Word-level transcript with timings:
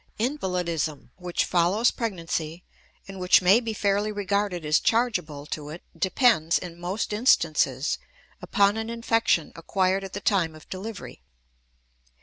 Invalidism 0.17 1.11
which 1.17 1.45
follows 1.45 1.91
pregnancy 1.91 2.63
and 3.07 3.19
which 3.19 3.39
may 3.39 3.59
be 3.59 3.71
fairly 3.71 4.11
regarded 4.11 4.65
as 4.65 4.79
chargeable 4.79 5.45
to 5.45 5.69
it 5.69 5.83
depends, 5.95 6.57
in 6.57 6.79
most 6.79 7.13
instances, 7.13 7.99
upon 8.41 8.77
an 8.77 8.89
infection 8.89 9.51
acquired 9.55 10.03
at 10.03 10.13
the 10.13 10.19
time 10.19 10.55
of 10.55 10.67
delivery. 10.69 11.21